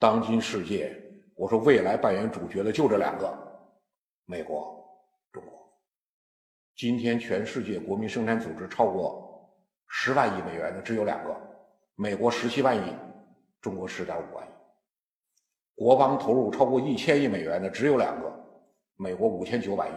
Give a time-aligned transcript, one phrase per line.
[0.00, 0.96] 当今世界，
[1.34, 3.36] 我说未来扮演主角的就这两个：
[4.26, 4.88] 美国、
[5.32, 5.52] 中国。
[6.76, 9.52] 今天全世界国民生产总值超过
[9.88, 11.36] 十万亿美元的只有两个：
[11.96, 12.94] 美国十七万亿，
[13.60, 14.50] 中国十点五万亿。
[15.74, 18.32] 国防投入超过一千亿美元的只有两个：
[18.94, 19.92] 美国五千九百亿，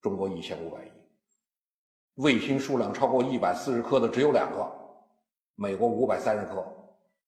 [0.00, 0.88] 中国一千五百亿。
[2.14, 4.66] 卫星数量超过一百四十颗的只有两个：
[5.54, 6.64] 美国五百三十颗，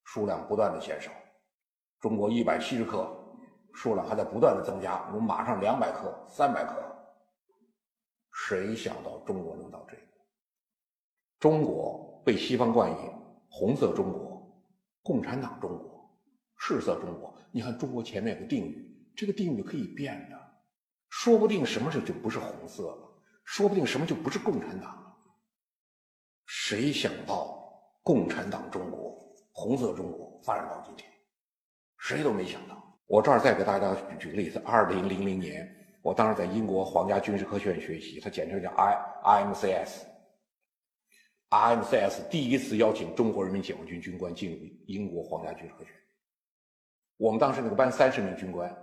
[0.04, 1.10] 数量不断的减少；
[2.00, 3.08] 中国一百七十克，
[3.74, 5.06] 数量还在不断的增加。
[5.08, 6.82] 我们马上两百克、三百克。
[8.32, 10.02] 谁想到中国能到这步？
[11.38, 13.10] 中国被西方冠以
[13.50, 14.40] “红色中国
[15.02, 16.10] ”“共产党中国
[16.56, 17.34] ”“赤色中国”。
[17.52, 20.38] 你看，中国前面有个定语，这个定语可以变的，
[21.08, 23.08] 说不定什么时候就不是红色了，
[23.44, 25.16] 说不定什么就不是共产党了。
[26.46, 27.68] 谁想到
[28.02, 29.18] 共产党中国、
[29.52, 31.09] 红色中国发展到今天，
[32.00, 32.76] 谁都没想到。
[33.06, 35.68] 我这儿再给大家举个例子：二零零零年，
[36.02, 40.02] 我当时在英国皇家军事科学院学习，它简称叫 I IMCS。
[41.50, 46.00] IMCS 第一次邀请中国人民解放军军官进入英国皇家军事科学院。
[47.16, 48.74] 我们当时那个班三十名军官，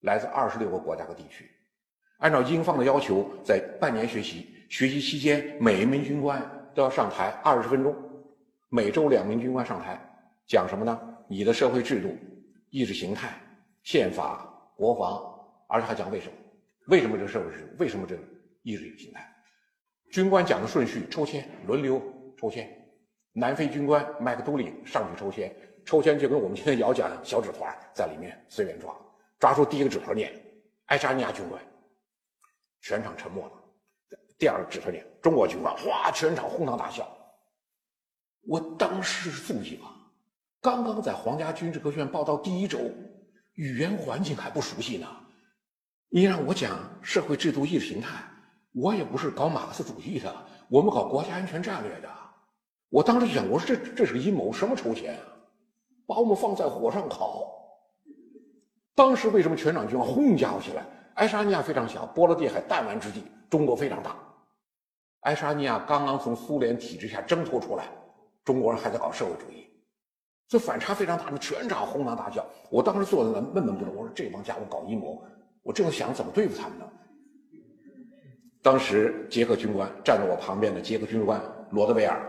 [0.00, 1.50] 来自二十六个国家和地区，
[2.18, 6.40] 按照英方的要求，在半年学习，学习期间每一名军官
[6.74, 7.94] 都要上台二十分钟，
[8.68, 10.00] 每周两名军官上台
[10.46, 10.98] 讲什么呢？
[11.28, 12.16] 你的社会制度、
[12.76, 13.40] 意识形态、
[13.84, 14.46] 宪法、
[14.76, 15.34] 国防，
[15.66, 16.32] 而且还讲为什么？
[16.88, 17.68] 为什么这个社会制度？
[17.78, 18.22] 为什么这个
[18.64, 19.26] 意识形态？
[20.12, 22.02] 军官讲的顺序：抽签，轮流
[22.38, 22.70] 抽签。
[23.32, 25.50] 南非军官麦克杜里上去抽签。
[25.86, 28.94] 抽签就跟我们今天摇奖小纸团在里面随便抓，
[29.38, 30.30] 抓出第一个纸团念
[30.84, 31.58] 爱沙尼亚军官，
[32.82, 33.52] 全场沉默了。
[34.38, 37.10] 第二个纸团念中国军官，哗，全场哄堂大笑。
[38.42, 39.95] 我当时是肃静啊，
[40.66, 42.80] 刚刚在皇家军事科学院报到第一周，
[43.54, 45.06] 语言环境还不熟悉呢。
[46.08, 48.20] 你让我讲社会制度意识形态，
[48.72, 50.34] 我也不是搞马克思主义的，
[50.68, 52.08] 我们搞国家安全战略的。
[52.88, 55.22] 我当时想，我说这这是个阴谋，什么筹钱啊？
[56.04, 57.44] 把我们放在火上烤。
[58.92, 60.84] 当时为什么全场军轰家伙起来？
[61.14, 64.16] 爱沙尼亚非常小，波罗的海弹丸之地；中国非常大。
[65.20, 67.84] 爱沙尼亚刚刚从苏联体制下挣脱出来，
[68.44, 69.64] 中国人还在搞社会主义，
[70.48, 71.30] 这反差非常大。
[71.38, 72.46] 全场哄堂大笑。
[72.70, 73.90] 我当时坐在那闷闷不乐。
[73.92, 75.22] 我说这帮家伙搞阴谋，
[75.62, 76.84] 我正想怎么对付他们呢。
[78.62, 81.40] 当时捷克军官站在我旁边的捷克军官
[81.70, 82.20] 罗德维尔，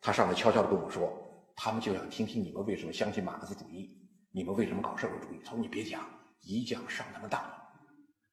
[0.00, 1.12] 他上来悄悄地跟我说。
[1.56, 3.96] 他们就想听听你们为什么相信马克思主义，
[4.32, 5.40] 你们为什么搞社会主义？
[5.44, 6.00] 他说你别讲，
[6.42, 7.40] 一讲上他们当，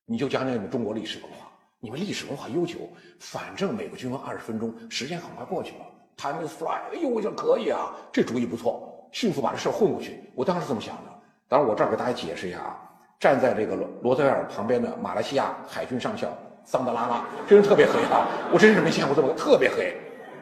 [0.08, 2.80] 你就讲讲你们中国历史文化，你们历史文化悠久，
[3.20, 5.86] 反正美国军官二十分钟，时间很快过去了。
[6.18, 10.24] Time is fly，哎呦，我想可以啊，这主意不错，迅速把这事混过去。
[10.36, 11.12] 我当时这么想的。
[11.48, 12.80] 当然，我这儿给大家解释一下啊，
[13.20, 16.30] 站在这个罗罗德尔旁边的马来西亚海军上校
[16.64, 19.94] 桑德拉拉，这人特别黑啊，我真是没见过这么特别黑，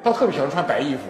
[0.03, 1.01] 他特别喜欢穿白衣服。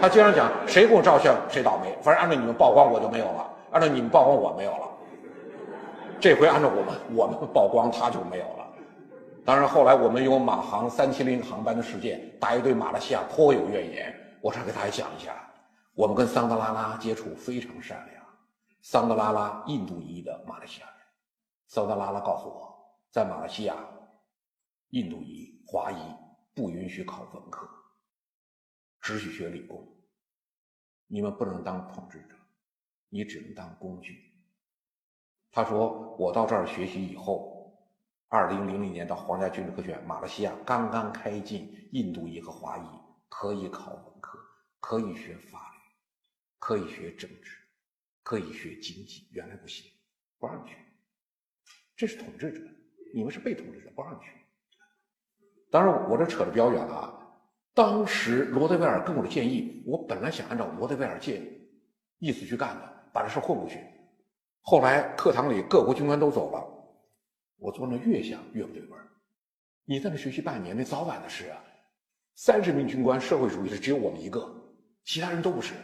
[0.00, 1.96] 他经常讲，谁给我照相谁倒霉。
[2.02, 4.88] 反正按照你们曝光我就没有了，按照你们曝光我没有了。
[6.18, 8.66] 这回按照我们我们曝光他就没有了。
[9.44, 14.12] 当然后来我们有马航三七零航班的事件，大家对马来西亚颇有怨言。
[14.40, 15.32] 我这给大家讲一下，
[15.94, 18.24] 我们跟桑德拉拉接触非常善良。
[18.80, 20.96] 桑德拉拉印度裔的马来西亚人，
[21.66, 23.76] 桑德拉拉告诉我，在马来西亚，
[24.88, 25.96] 印度裔华裔
[26.54, 27.68] 不允许考文科。
[29.00, 29.86] 只许学理工，
[31.08, 32.36] 你们不能当统治者，
[33.08, 34.32] 你只能当工具。
[35.50, 37.78] 他说：“我到这儿学习以后，
[38.28, 42.86] 二零零零年到皇家军事科学院，马来西亚刚刚开进印度裔和华裔，
[43.28, 44.38] 可以考文科，
[44.80, 45.71] 可以学法律，
[46.62, 47.58] 可以学政治，
[48.22, 49.26] 可以学经济。
[49.32, 49.90] 原来不行，
[50.38, 50.76] 不让去。
[51.96, 52.60] 这是统治者，
[53.12, 54.30] 你们是被统治者，不让去。
[55.72, 57.18] 当然，我这扯得比较远了啊。”
[57.74, 61.68] 当时罗德威尔跟我的建议，我本来想按照罗德威尔建议
[62.20, 63.80] 意思去干的，把这事混过去。
[64.60, 66.64] 后来课堂里各国军官都走了，
[67.56, 69.08] 我坐那越想越不对味儿。
[69.84, 71.58] 你在那学习半年，那早晚的事啊。
[72.36, 74.48] 三十名军官，社会主义的只有我们一个，
[75.02, 75.74] 其他人都不是。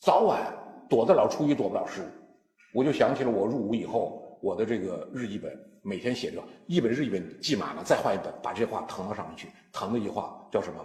[0.00, 0.52] 早晚
[0.88, 2.06] 躲得了初一，躲不了十五。
[2.74, 9.50] 我就想起了我入伍以后，我的这个日记本每天写着一本日记本记满了，再换一本，把这话誊到上面去。
[9.72, 10.84] 誊的一句话叫什么？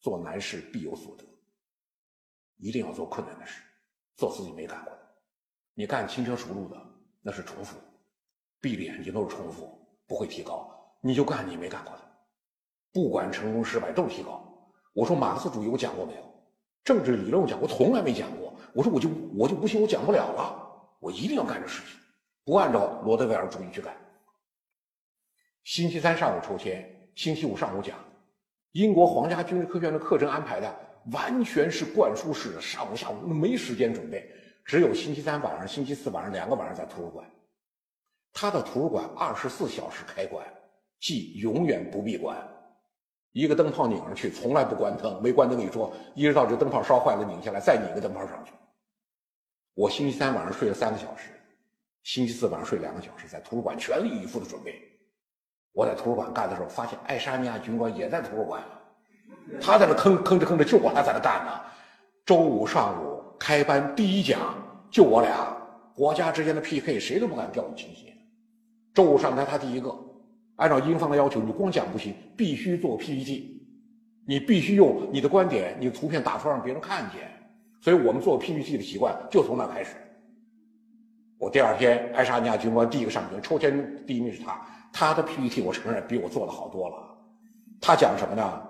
[0.00, 1.24] 做难事必有所得，
[2.56, 3.60] 一定要做困难的事，
[4.16, 4.98] 做自己没干过的。
[5.74, 6.76] 你干轻车熟路的，
[7.20, 7.76] 那是重复，
[8.60, 10.70] 闭着眼睛都是重复，不会提高。
[11.02, 12.00] 你就干你没干过的，
[12.92, 14.46] 不管成功失败都是提高。
[14.92, 16.29] 我说马克思主义我讲过没有？
[16.84, 18.54] 政治理论我讲，我从来没讲过。
[18.72, 20.56] 我说我就我就不信我讲不了了。
[21.00, 21.98] 我一定要干这事情，
[22.44, 23.94] 不按照罗德威尔主义去干。
[25.64, 27.98] 星期三上午抽签，星期五上午讲。
[28.72, 30.72] 英国皇家军事科学院的课程安排的
[31.12, 34.30] 完全是灌输式的，上午下午没时间准备，
[34.64, 37.28] 只有星期三晚上、星期四晚上两个晚上在图书馆。
[38.32, 40.46] 他的图书馆二十四小时开馆，
[41.00, 42.38] 即永远不闭馆。
[43.32, 48.52] 一个灯泡拧上去，从来不关灯，没关灯一说，一直到这灯泡烧坏了拧下来，再拧一个灯泡上去。
[49.74, 51.30] 我星期三晚上睡了三个小时，
[52.02, 54.74] 星期四晚上睡两个小时，在图书馆全力以赴的准备。
[55.72, 58.62] 我在图书馆干的时候，发现爱沙尼亚军官也在图书馆，
[59.60, 61.60] 他在那吭吭哧吭哧，就我俩在那干呢。
[62.26, 64.40] 周五上午开班第一讲，
[64.90, 65.56] 就我俩，
[65.94, 68.12] 国家之间的 PK，谁都不敢掉以轻心。
[68.92, 69.96] 周五上台，他第一个，
[70.60, 73.62] 按照英方的要求，你光讲不行，必须做 PPT，
[74.26, 77.22] 你必须用你的观点、你的图片打出来让别人看见。
[77.80, 79.96] 所以我们做 PPT 的习惯就从那开始。
[81.38, 84.60] 我第二天，爱沙尼亚军官第一个上台，抽签第一名是他。
[84.92, 86.96] 他的 PPT 我承认比我做的好多了。
[87.80, 88.62] 他讲什么呢？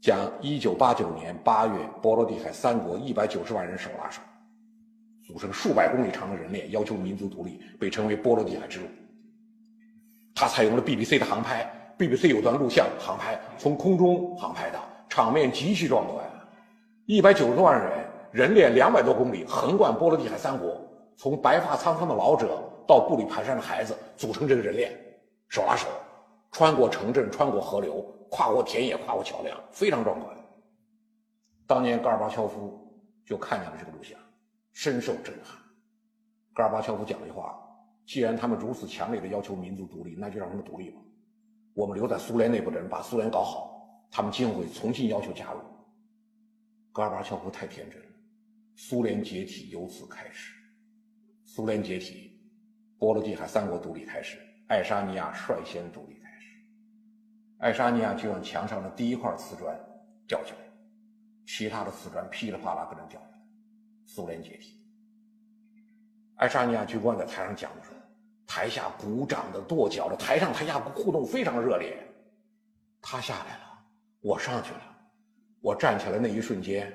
[0.00, 4.20] 讲1989年8月，波罗的海三国190万人手拉手，
[5.24, 8.86] 组成数百公里长的人链，要求民族独立，被称为波罗的海之路。
[10.40, 16.24] 他采用了 BBC 的航拍，BBC 有段录像航拍，从空中航拍的，场面极其壮观。
[17.08, 20.80] 190多万人，人链两百多公里，横贯波罗的海三国，
[21.14, 22.58] 从白发苍苍的老者
[22.88, 24.90] 到步履蹒跚的孩子，组成这个人链。
[25.50, 25.88] 手拉手，
[26.52, 30.34] 穿过城镇，穿过河流，跨过田野，跨过桥梁，非常壮观。
[31.66, 32.90] 当年戈尔巴乔夫
[33.26, 34.18] 就看见了这个录像，
[34.72, 35.58] 深受震撼。
[36.54, 37.60] 戈尔巴乔夫讲了一句话
[38.10, 41.00] ：“既然他们如此强烈的要求民族独立，那就让他们独立吧。
[41.74, 45.60] 我们留在苏联内部的人把苏联搞好，他们今后会重新要求加入。”
[46.90, 48.06] 戈尔巴乔夫太天真了。
[48.74, 50.52] 苏联解体由此开始，
[51.44, 52.36] 苏联解体，
[52.98, 54.40] 波罗的海三国独立开始。
[54.66, 56.48] 爱沙尼亚率先独立开始，
[57.58, 59.78] 爱沙尼亚就让墙上的第一块瓷砖
[60.26, 60.72] 掉下来，
[61.46, 63.40] 其他的瓷砖噼里啪啦跟着掉下来。
[64.04, 64.84] 苏联解体，
[66.34, 67.99] 爱沙尼亚军官在台上讲的时候，
[68.52, 71.96] 台下鼓掌的、跺脚的，台上台下互动非常热烈。
[73.00, 73.78] 他下来了，
[74.22, 74.80] 我上去了，
[75.60, 76.92] 我站起来那一瞬间，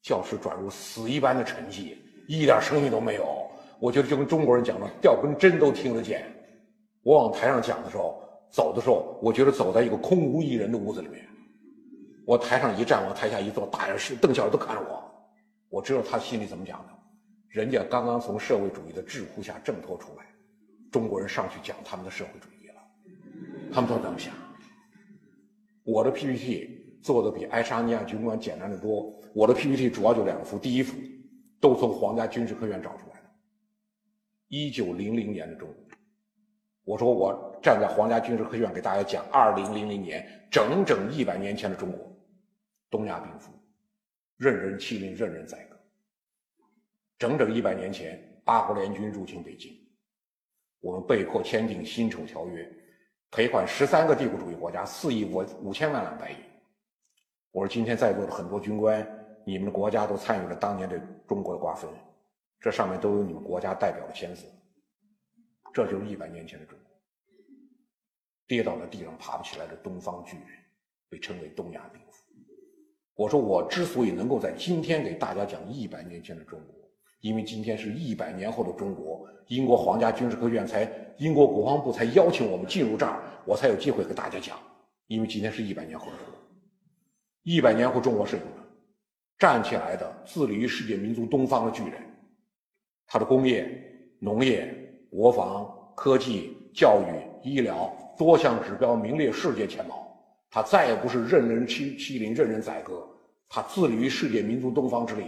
[0.00, 1.94] 教室转入死一般的沉寂，
[2.26, 3.46] 一点声音都没有。
[3.78, 6.24] 我觉得就跟中国人讲的，掉根针都听得见。
[7.02, 8.18] 我往台上讲的时候，
[8.50, 11.22] 走的时候，我觉得走在一个空无一人的屋子里面。
[12.24, 15.04] 我台上一站，往台下一坐，大家是瞪笑都看着我。
[15.68, 16.94] 我知道他心里怎么讲的。
[17.50, 20.24] 人家刚刚从社会主义的桎梏下挣脱出来，
[20.90, 22.74] 中国人上去讲他们的社会主义了，
[23.72, 24.34] 他们都这么想。
[25.84, 29.12] 我的 PPT 做的比爱沙尼亚军官简单的多。
[29.34, 30.96] 我的 PPT 主要就两幅，第一幅
[31.60, 33.30] 都从皇家军事科学院找出来的，
[34.48, 35.76] 一九零零年的中国。
[36.84, 42.18] 我说我站在皇家军事科学院给大家讲，二零零零年整整一百年前的中国，
[42.90, 43.52] 东亚病夫，
[44.38, 45.78] 任人欺凌，任人宰割。
[47.18, 49.77] 整整一百年前，八国联军入侵北京，
[50.80, 52.70] 我们被迫签订辛丑条约，
[53.30, 56.36] 赔款十三个帝国主义国家四亿五五千万两白银。
[57.50, 59.06] 我说今天在座的很多军官，
[59.44, 61.90] 你们的国家都参与了当年对中国的瓜分，
[62.60, 64.44] 这上面都有你们国家代表的签字。
[65.72, 66.90] 这就是一百年前的中国，
[68.46, 70.46] 跌倒在地上爬不起来的东方巨人，
[71.08, 72.24] 被称为东亚病夫。
[73.14, 76.77] 我说我之所以能够在今天给大家讲一百年前的中国，
[77.20, 84.56] 因为今天是一百年后的中国，英国皇家军事科学院才，英国国防部才邀请我们进入这儿，我才有机会给大家讲。
[85.06, 86.34] 因为今天是一百年后的中国，
[87.42, 88.52] 一百年后中国是什么？
[89.38, 91.94] 站起来的自立于世界民族东方的巨人，
[93.06, 93.70] 他的工业、
[94.18, 94.74] 农业。
[95.10, 100.06] 国防、科技、教育、医疗多项指标名列世界前茅，
[100.50, 103.08] 他再也不是任人欺欺凌、任人宰割，
[103.48, 105.24] 他自立于世界民族东方之列。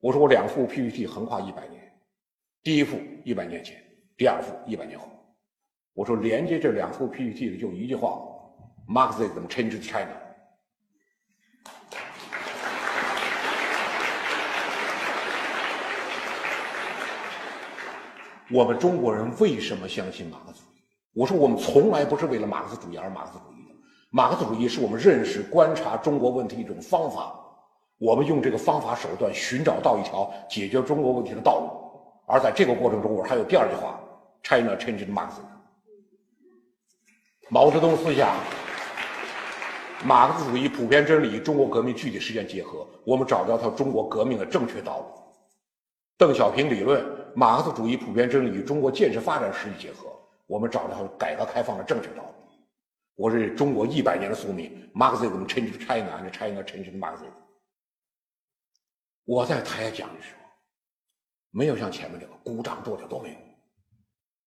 [0.00, 1.92] 我说我两幅 PPT 横跨一百年，
[2.62, 3.76] 第一幅一百年前，
[4.16, 5.06] 第二幅一百年后。
[5.92, 8.18] 我说连接这两幅 PPT 的就一句话
[8.88, 10.16] ：Marxism changed China。
[18.50, 20.82] 我们中国人为什么相信马克思主义？
[21.12, 23.74] 我说我们从来不是为了马克思主义而马克思主义的。
[24.08, 27.38] 马克思主义是我们认识、观察中国问题一种方法。
[28.00, 31.70] 我们用这个方法手段寻找到一条解决中国问题的道路。
[32.26, 34.00] 而在这个过程中，我还有第二句话
[34.42, 35.32] ：China changed Marx。
[37.50, 38.34] 毛泽东思想、
[40.02, 45.04] 马克思主义普遍真理与、中国革命具体实践结合，我们找到条中国革命的正确道路。
[46.16, 47.04] 邓小平理论。
[47.32, 50.10] 马克思主义普遍真理与中国建设发展实际结合，
[50.48, 52.34] 我们找到改革开放的正确道路。
[53.14, 57.30] 我是中国一百年的宿命，Marxism change China，and China change Marxism。
[59.30, 60.50] 我在台下讲的时候，
[61.52, 63.36] 没有像前面这个鼓掌跺脚都没有。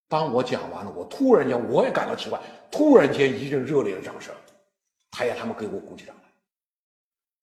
[0.09, 2.37] 当我讲完了，我突然间我也感到奇怪，
[2.69, 4.35] 突然间一阵热烈的掌声，
[5.09, 6.21] 台下他们给我鼓起掌来。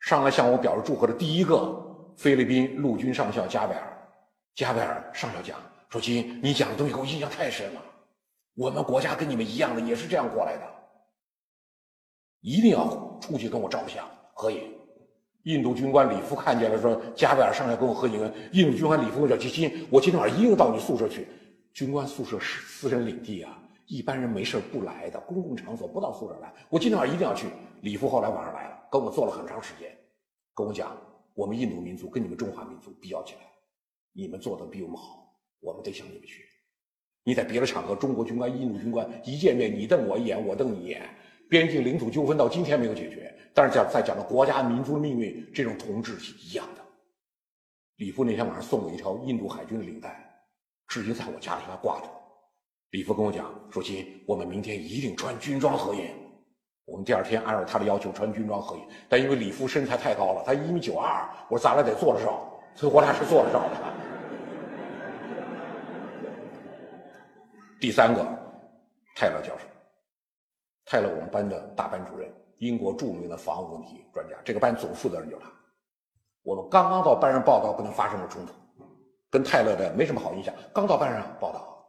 [0.01, 1.83] 上来向我表示祝贺的第一个
[2.15, 4.09] 菲律宾陆军上校加贝尔，
[4.55, 7.83] 加贝尔上校讲说：“金，你讲的东西给我印象太深了，
[8.55, 10.63] 我们国家跟你们一样的，也是这样过来的。”
[12.43, 14.79] 一定要出去跟我照相合影。
[15.45, 21.27] 印度军官李夫看见了，说：“加贝尔上来跟我合影。”印度军官李夫叫基金，我今天晚上一定到你宿舍去。
[21.73, 26.53] 军官宿舍是私人领地啊，一般人没事不来的，公共场所不到宿舍来。
[26.69, 27.47] 我今天晚上一定要去。
[27.81, 29.91] 李夫后来晚上来了，跟我坐了很长时间，
[30.55, 30.95] 跟我讲
[31.35, 33.41] ：“我们印度民族跟你们中华民族比较起来，
[34.13, 36.43] 你们做的比我们好，我们得向你们学。
[37.25, 41.03] 你在别的场合，中国军官、印度军官一见面，你瞪我一眼，我瞪你一眼。”
[41.51, 46.83] 边境领土纠纷到今天没有解决，但是讲在讲到国家民族的命运，这种同志是一样的。
[47.97, 50.25] 李夫那天晚上送我一条印度海军的领带，
[50.87, 52.07] 至今在我家里还挂着。
[52.91, 56.03] 李夫跟我讲说：“亲，我们明天一定穿军装合影。”
[56.87, 63.77] 我们第二天按照他的要求穿军装合影，但因为李夫身材太高了，他一米九二，我说咱俩得坐着照，所以我俩是坐着照的。
[67.81, 68.25] 第三个，
[69.15, 69.70] 泰勒教授。
[70.91, 72.29] 派了我们班的大班主任，
[72.59, 74.35] 英国著名的防务问题专家。
[74.45, 75.49] 这个班总负责人就是他。
[76.43, 78.53] 我们刚刚到班上报道，跟他发生了冲突，
[79.31, 80.53] 跟泰勒的没什么好印象。
[80.75, 81.87] 刚到班上报道，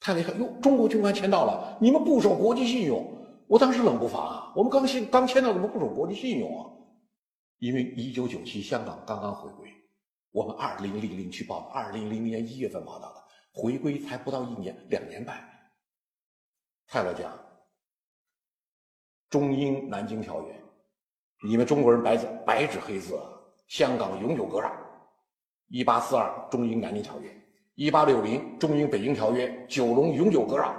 [0.00, 3.06] 泰勒一看，哟，中国军官签到了，你们不守国际信用。
[3.46, 6.66] 我当时冷不防啊，我们刚签刚签到，怎么不守国际信用啊？
[7.60, 9.70] 因为一九九七香港刚刚回归，
[10.32, 13.22] 我们二零零零去报，二零零零年一月份报道的，
[13.52, 15.38] 回归才不到一年，两年半。
[16.88, 17.32] 泰勒讲。
[19.32, 20.54] 中英南京条约，
[21.42, 23.18] 你们中国人白纸白纸黑字，
[23.66, 24.70] 香港永久割让。
[25.68, 27.34] 一八四二中英南京条约，
[27.74, 30.76] 一八六零中英北京条约，九龙永久割让。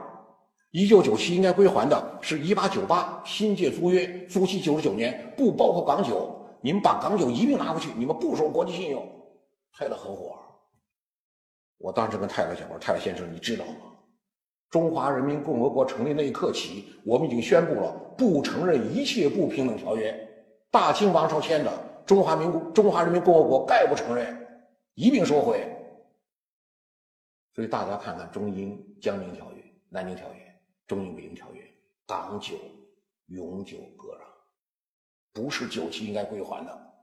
[0.70, 6.40] 一九九七应该归还的是一八九八新界租约，租期九十九年，不包括港九。
[6.62, 9.04] 你们把港九一并拿回去，你们不守国际信用。
[9.76, 10.38] 泰勒合伙，
[11.80, 13.93] 我当时跟泰勒讲，我说泰勒先生，你知道吗？
[14.74, 20.12] 中华人民共和国成立那一刻起，我们已经宣布了不承认一切不平等条约。
[20.72, 21.72] 大清王朝签的
[22.08, 24.36] 中华民国中华人民共和国概不承认，
[24.96, 25.64] 一并收回。
[27.54, 31.62] 所以大家看看中英江宁条约、南京条约、中英北京条约，
[32.08, 32.56] 港九
[33.28, 34.28] 永久割让，
[35.34, 36.94] 不是九七应该归还的，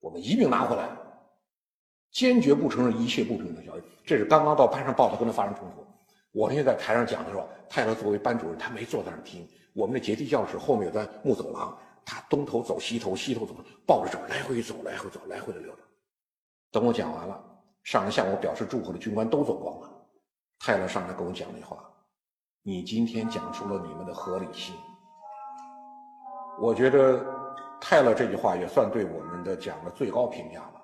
[0.00, 0.88] 我们一并拿回来，
[2.12, 3.82] 坚决不承认一切不平等条约。
[4.06, 5.84] 这是刚刚到班上报道，跟他发生冲突。
[6.34, 9.48] 我那天在台上讲的时候，泰勒作为班主任，他没坐在那儿听。
[9.72, 13.54] 我们的阶梯教室后面有段木走廊，他东头走西头，西头走，
[13.86, 15.78] 抱着手来回走，来回走，来回的溜达。
[16.72, 17.40] 等我讲完了，
[17.84, 19.90] 上来向我表示祝贺的军官都走光了。
[20.58, 21.88] 泰勒上来跟我讲那话
[22.62, 24.74] ：“你今天讲出了你们的合理性。”
[26.60, 27.24] 我觉得
[27.80, 30.82] 泰勒这句话也算对我们的讲的最高评价了。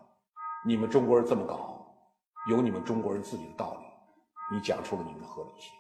[0.65, 1.93] 你们中国人这么搞，
[2.49, 3.80] 有你们中国人自己的道理。
[4.51, 5.80] 你讲出了你们的合理性。